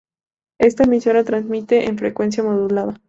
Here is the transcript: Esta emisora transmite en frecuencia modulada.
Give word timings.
Esta 0.59 0.85
emisora 0.85 1.23
transmite 1.23 1.85
en 1.87 1.99
frecuencia 1.99 2.41
modulada. 2.41 2.95